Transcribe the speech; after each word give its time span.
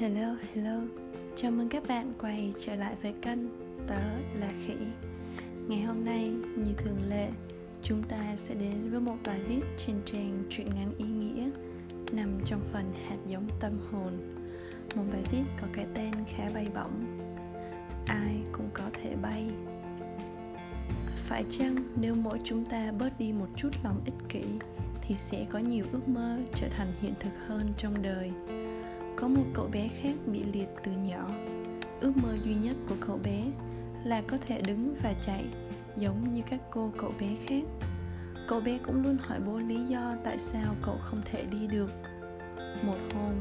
Hello, 0.00 0.36
hello. 0.54 0.80
Chào 1.36 1.50
mừng 1.50 1.68
các 1.68 1.82
bạn 1.88 2.12
quay 2.20 2.52
trở 2.58 2.74
lại 2.74 2.94
với 3.02 3.14
kênh 3.22 3.38
Tớ 3.86 4.00
là 4.40 4.52
Khỉ. 4.66 4.74
Ngày 5.68 5.80
hôm 5.80 6.04
nay, 6.04 6.30
như 6.56 6.72
thường 6.76 6.98
lệ 7.08 7.28
Chúng 7.82 8.02
ta 8.02 8.36
sẽ 8.36 8.54
đến 8.54 8.90
với 8.90 9.00
một 9.00 9.16
bài 9.26 9.40
viết 9.48 9.60
trên 9.76 9.96
trang 10.04 10.44
truyện 10.50 10.66
ngắn 10.76 10.92
ý 10.98 11.04
nghĩa 11.04 11.50
Nằm 12.12 12.40
trong 12.44 12.60
phần 12.72 12.92
hạt 13.08 13.16
giống 13.26 13.48
tâm 13.60 13.72
hồn. 13.90 14.12
Một 14.94 15.02
bài 15.12 15.22
viết 15.32 15.44
có 15.60 15.66
cái 15.72 15.86
tên 15.94 16.12
khá 16.28 16.50
bay 16.54 16.66
bổng. 16.74 17.20
Ai 18.06 18.36
cũng 18.52 18.68
có 18.74 18.84
thể 19.02 19.16
bay. 19.22 19.44
Phải 21.14 21.44
chăng 21.50 21.76
nếu 22.00 22.14
mỗi 22.14 22.38
chúng 22.44 22.64
ta 22.64 22.92
bớt 22.98 23.18
đi 23.18 23.32
một 23.32 23.48
chút 23.56 23.70
lòng 23.84 24.00
ích 24.04 24.28
kỷ 24.28 24.44
Thì 25.02 25.14
sẽ 25.16 25.46
có 25.50 25.58
nhiều 25.58 25.84
ước 25.92 26.08
mơ 26.08 26.38
trở 26.54 26.68
thành 26.68 26.92
hiện 27.00 27.14
thực 27.20 27.32
hơn 27.46 27.72
trong 27.76 28.02
đời? 28.02 28.32
Có 29.20 29.28
một 29.28 29.44
cậu 29.54 29.68
bé 29.72 29.88
khác 29.88 30.14
bị 30.26 30.42
liệt 30.52 30.68
từ 30.84 30.92
nhỏ. 30.92 31.30
Ước 32.00 32.12
mơ 32.16 32.36
duy 32.44 32.54
nhất 32.54 32.76
của 32.88 32.94
cậu 33.00 33.20
bé 33.24 33.44
là 34.04 34.20
có 34.20 34.38
thể 34.46 34.60
đứng 34.60 34.94
và 35.02 35.14
chạy, 35.26 35.44
giống 35.96 36.34
như 36.34 36.42
các 36.50 36.60
cô 36.70 36.92
cậu 36.98 37.12
bé 37.20 37.26
khác. 37.46 37.62
Cậu 38.48 38.60
bé 38.60 38.78
cũng 38.78 39.02
luôn 39.02 39.18
hỏi 39.20 39.40
bố 39.46 39.58
lý 39.58 39.84
do 39.84 40.14
tại 40.24 40.38
sao 40.38 40.74
cậu 40.82 40.96
không 41.02 41.22
thể 41.24 41.44
đi 41.44 41.66
được. 41.66 41.90
Một 42.82 42.98
hôm, 43.14 43.34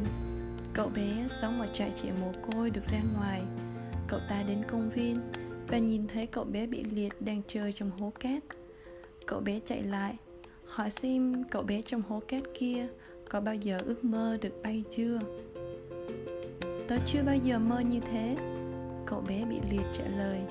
cậu 0.74 0.90
bé 0.90 1.26
sống 1.30 1.62
ở 1.62 1.68
trại 1.68 1.92
trẻ 1.96 2.12
mồ 2.22 2.32
côi 2.52 2.70
được 2.70 2.88
ra 2.92 3.00
ngoài. 3.18 3.42
Cậu 4.08 4.20
ta 4.30 4.44
đến 4.48 4.64
công 4.68 4.90
viên 4.90 5.20
và 5.68 5.78
nhìn 5.78 6.08
thấy 6.08 6.26
cậu 6.26 6.44
bé 6.44 6.68
bị 6.68 6.84
liệt 6.84 7.22
đang 7.22 7.42
chơi 7.48 7.72
trong 7.72 7.92
hố 7.92 8.12
cát. 8.20 8.44
Cậu 9.26 9.40
bé 9.40 9.60
chạy 9.66 9.84
lại, 9.84 10.18
hỏi 10.66 10.90
xem 10.90 11.44
cậu 11.52 11.64
bé 11.64 11.82
trong 11.82 12.02
hố 12.02 12.22
cát 12.28 12.44
kia 12.54 12.88
có 13.30 13.42
bao 13.42 13.56
giờ 13.56 13.80
ước 13.86 14.04
mơ 14.04 14.38
được 14.42 14.54
bay 14.64 14.84
chưa? 14.90 15.20
Tớ 16.88 16.98
chưa 17.06 17.24
bao 17.24 17.36
giờ 17.36 17.60
mơ 17.60 17.80
như 17.80 18.00
thế. 18.00 18.38
Cậu 19.06 19.22
bé 19.22 19.46
bị 19.46 19.60
liệt 19.70 19.86
trả 19.94 20.04
lời. 20.18 20.42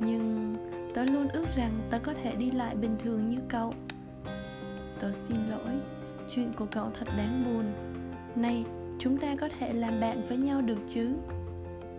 Nhưng 0.00 0.56
tớ 0.94 1.04
luôn 1.04 1.28
ước 1.28 1.46
rằng 1.56 1.80
tớ 1.90 1.98
có 1.98 2.14
thể 2.22 2.34
đi 2.36 2.50
lại 2.50 2.74
bình 2.74 2.96
thường 3.04 3.30
như 3.30 3.38
cậu. 3.48 3.74
Tớ 5.00 5.12
xin 5.12 5.36
lỗi. 5.50 5.74
Chuyện 6.28 6.52
của 6.56 6.66
cậu 6.70 6.90
thật 6.98 7.08
đáng 7.16 7.44
buồn. 7.44 7.64
Này, 8.42 8.64
chúng 8.98 9.18
ta 9.18 9.36
có 9.40 9.48
thể 9.58 9.72
làm 9.72 10.00
bạn 10.00 10.22
với 10.28 10.36
nhau 10.36 10.60
được 10.60 10.78
chứ? 10.88 11.14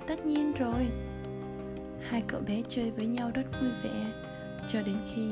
Tất 0.08 0.26
nhiên 0.26 0.54
rồi. 0.60 0.88
Hai 2.02 2.24
cậu 2.28 2.42
bé 2.48 2.62
chơi 2.70 2.92
với 2.92 3.06
nhau 3.06 3.32
rất 3.34 3.46
vui 3.62 3.72
vẻ. 3.84 4.12
Cho 4.68 4.82
đến 4.82 4.98
khi 5.16 5.30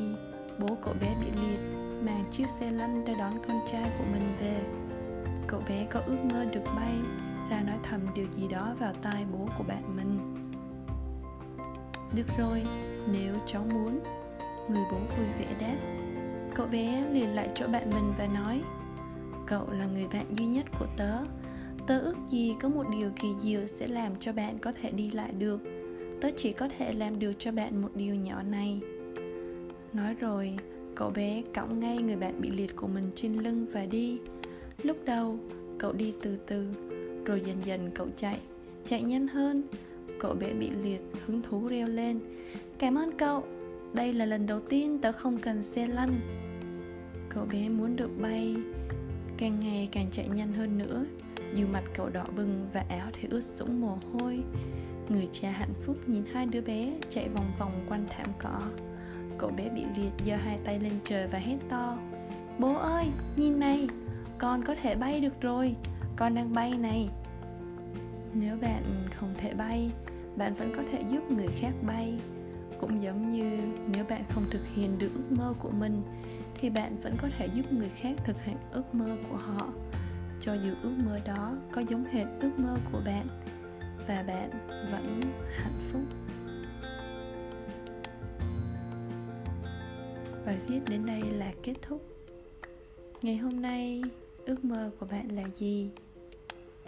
bố 0.59 0.77
cậu 0.81 0.93
bé 1.01 1.15
bị 1.21 1.41
liệt 1.41 1.59
Mang 2.05 2.23
chiếc 2.31 2.49
xe 2.49 2.71
lăn 2.71 3.05
ra 3.05 3.13
đón 3.19 3.33
con 3.47 3.59
trai 3.71 3.91
của 3.97 4.03
mình 4.11 4.33
về. 4.41 4.61
Cậu 5.47 5.61
bé 5.69 5.87
có 5.89 5.99
ước 6.05 6.17
mơ 6.23 6.45
được 6.45 6.63
bay 6.75 6.95
ra 7.49 7.61
nói 7.61 7.77
thầm 7.83 8.01
điều 8.15 8.27
gì 8.35 8.47
đó 8.47 8.75
vào 8.79 8.93
tai 9.01 9.25
bố 9.31 9.47
của 9.57 9.63
bạn 9.67 9.95
mình. 9.95 10.19
Được 12.15 12.27
rồi, 12.37 12.63
nếu 13.11 13.35
cháu 13.45 13.65
muốn, 13.73 13.99
người 14.69 14.83
bố 14.91 14.97
vui 14.97 15.27
vẻ 15.39 15.55
đáp. 15.59 15.77
Cậu 16.55 16.67
bé 16.67 17.05
liền 17.11 17.35
lại 17.35 17.49
chỗ 17.55 17.67
bạn 17.67 17.89
mình 17.89 18.13
và 18.17 18.27
nói, 18.33 18.61
cậu 19.47 19.71
là 19.71 19.85
người 19.85 20.07
bạn 20.13 20.25
duy 20.37 20.45
nhất 20.45 20.65
của 20.79 20.85
tớ. 20.97 21.17
Tớ 21.87 21.99
ước 21.99 22.15
gì 22.29 22.55
có 22.61 22.69
một 22.69 22.83
điều 22.91 23.11
kỳ 23.21 23.27
diệu 23.41 23.65
sẽ 23.65 23.87
làm 23.87 24.15
cho 24.19 24.33
bạn 24.33 24.59
có 24.59 24.71
thể 24.81 24.91
đi 24.91 25.11
lại 25.11 25.31
được. 25.31 25.59
Tớ 26.21 26.29
chỉ 26.37 26.53
có 26.53 26.69
thể 26.77 26.91
làm 26.91 27.19
được 27.19 27.33
cho 27.39 27.51
bạn 27.51 27.81
một 27.81 27.89
điều 27.95 28.15
nhỏ 28.15 28.43
này. 28.43 28.81
Nói 29.93 30.15
rồi, 30.19 30.57
cậu 30.95 31.09
bé 31.09 31.43
cõng 31.55 31.79
ngay 31.79 31.97
người 31.97 32.15
bạn 32.15 32.41
bị 32.41 32.49
liệt 32.49 32.75
của 32.75 32.87
mình 32.87 33.11
trên 33.15 33.33
lưng 33.33 33.65
và 33.73 33.85
đi. 33.85 34.19
Lúc 34.83 34.97
đầu, 35.05 35.37
cậu 35.79 35.93
đi 35.93 36.13
từ 36.21 36.37
từ 36.47 36.73
rồi 37.29 37.41
dần 37.41 37.57
dần 37.65 37.91
cậu 37.95 38.07
chạy 38.15 38.39
chạy 38.85 39.01
nhanh 39.01 39.27
hơn. 39.27 39.63
Cậu 40.19 40.33
bé 40.33 40.53
bị 40.53 40.69
liệt, 40.69 41.01
hứng 41.25 41.41
thú 41.41 41.67
reo 41.67 41.87
lên. 41.87 42.19
Cảm 42.79 42.97
ơn 42.97 43.17
cậu, 43.17 43.43
đây 43.93 44.13
là 44.13 44.25
lần 44.25 44.47
đầu 44.47 44.59
tiên 44.59 44.99
tớ 45.01 45.11
không 45.11 45.37
cần 45.37 45.63
xe 45.63 45.87
lăn. 45.87 46.21
Cậu 47.29 47.45
bé 47.45 47.69
muốn 47.69 47.95
được 47.95 48.09
bay, 48.21 48.55
càng 49.37 49.59
ngày 49.59 49.89
càng 49.91 50.07
chạy 50.11 50.27
nhanh 50.29 50.53
hơn 50.53 50.77
nữa. 50.77 51.05
Dù 51.55 51.67
mặt 51.67 51.83
cậu 51.93 52.09
đỏ 52.09 52.25
bừng 52.35 52.67
và 52.73 52.85
áo 52.89 53.07
thì 53.13 53.27
ướt 53.31 53.43
sũng 53.43 53.81
mồ 53.81 53.97
hôi. 54.13 54.39
Người 55.09 55.27
cha 55.31 55.51
hạnh 55.51 55.73
phúc 55.85 55.97
nhìn 56.07 56.23
hai 56.33 56.45
đứa 56.45 56.61
bé 56.61 56.93
chạy 57.09 57.29
vòng 57.29 57.51
vòng 57.59 57.85
quanh 57.89 58.05
thảm 58.09 58.27
cỏ. 58.43 58.61
Cậu 59.37 59.49
bé 59.49 59.69
bị 59.69 59.83
liệt, 59.97 60.11
giơ 60.25 60.35
hai 60.35 60.59
tay 60.65 60.79
lên 60.79 60.93
trời 61.03 61.27
và 61.27 61.39
hét 61.39 61.57
to. 61.69 61.97
Bố 62.59 62.75
ơi, 62.75 63.05
nhìn 63.35 63.59
này, 63.59 63.87
con 64.37 64.63
có 64.63 64.75
thể 64.81 64.95
bay 64.95 65.19
được 65.19 65.41
rồi. 65.41 65.75
Con 66.15 66.35
đang 66.35 66.53
bay 66.53 66.71
này 66.77 67.09
nếu 68.33 68.57
bạn 68.61 69.07
không 69.15 69.33
thể 69.37 69.53
bay, 69.53 69.91
bạn 70.35 70.53
vẫn 70.53 70.73
có 70.75 70.83
thể 70.91 71.03
giúp 71.09 71.31
người 71.31 71.47
khác 71.47 71.71
bay. 71.87 72.19
Cũng 72.79 73.01
giống 73.01 73.29
như 73.29 73.59
nếu 73.91 74.05
bạn 74.09 74.23
không 74.29 74.45
thực 74.51 74.67
hiện 74.67 74.97
được 74.97 75.09
ước 75.15 75.31
mơ 75.37 75.53
của 75.59 75.71
mình, 75.79 76.01
thì 76.61 76.69
bạn 76.69 76.97
vẫn 77.03 77.15
có 77.17 77.29
thể 77.37 77.47
giúp 77.53 77.71
người 77.71 77.89
khác 77.89 78.15
thực 78.25 78.43
hiện 78.43 78.57
ước 78.71 78.95
mơ 78.95 79.17
của 79.29 79.37
họ. 79.37 79.67
Cho 80.41 80.53
dù 80.53 80.71
ước 80.83 80.93
mơ 81.05 81.19
đó 81.25 81.55
có 81.71 81.81
giống 81.81 82.05
hệt 82.05 82.27
ước 82.39 82.51
mơ 82.57 82.77
của 82.91 83.01
bạn, 83.05 83.27
và 84.07 84.23
bạn 84.27 84.49
vẫn 84.91 85.21
hạnh 85.55 85.79
phúc. 85.91 86.01
Bài 90.45 90.57
viết 90.67 90.79
đến 90.89 91.05
đây 91.05 91.21
là 91.21 91.51
kết 91.63 91.73
thúc. 91.81 92.01
Ngày 93.21 93.37
hôm 93.37 93.61
nay, 93.61 94.03
ước 94.45 94.65
mơ 94.65 94.91
của 94.99 95.05
bạn 95.05 95.27
là 95.27 95.43
gì? 95.55 95.91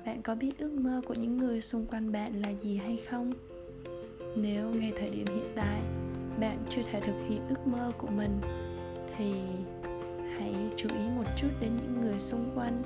Bạn 0.05 0.21
có 0.21 0.35
biết 0.35 0.57
ước 0.57 0.71
mơ 0.71 1.01
của 1.07 1.13
những 1.13 1.37
người 1.37 1.61
xung 1.61 1.85
quanh 1.85 2.11
bạn 2.11 2.41
là 2.41 2.49
gì 2.49 2.77
hay 2.77 2.99
không? 3.09 3.33
Nếu 4.35 4.69
ngay 4.69 4.93
thời 4.97 5.09
điểm 5.09 5.25
hiện 5.27 5.51
tại, 5.55 5.81
bạn 6.39 6.57
chưa 6.69 6.81
thể 6.91 7.01
thực 7.01 7.25
hiện 7.27 7.41
ước 7.49 7.67
mơ 7.67 7.91
của 7.97 8.07
mình, 8.07 8.41
thì 9.17 9.33
hãy 10.37 10.55
chú 10.75 10.89
ý 10.89 11.03
một 11.15 11.25
chút 11.37 11.47
đến 11.61 11.71
những 11.81 12.01
người 12.01 12.19
xung 12.19 12.51
quanh, 12.55 12.83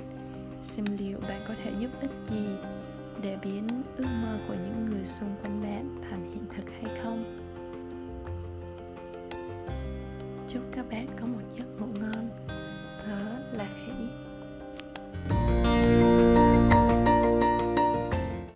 xem 0.62 0.86
liệu 0.98 1.18
bạn 1.20 1.40
có 1.48 1.54
thể 1.64 1.72
giúp 1.80 1.90
ích 2.00 2.10
gì 2.30 2.46
để 3.22 3.36
biến 3.42 3.68
ước 3.96 4.08
mơ 4.22 4.38
của 4.48 4.54
những 4.54 4.86
người 4.90 5.04
xung 5.04 5.34
quanh 5.42 5.62
bạn 5.62 5.96
thành 6.10 6.30
hiện 6.32 6.44
thực 6.56 6.70
hay 6.70 6.98
không. 7.02 7.42
Chúc 10.48 10.62
các 10.72 10.86
bạn 10.90 11.06
có 11.20 11.26
một 11.26 11.42
giấc 11.56 11.66
ngủ 11.80 11.86
ngon. 12.00 12.25